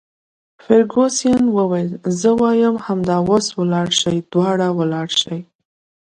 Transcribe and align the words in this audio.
فرګوسن 0.63 1.41
وویل: 1.57 1.89
زه 2.19 2.29
وایم 2.41 2.75
همدا 2.85 3.17
اوس 3.27 3.45
ولاړ 3.59 3.87
شئ، 3.99 4.17
دواړه 4.31 4.67
ولاړ 4.79 5.07
شئ. 5.21 5.39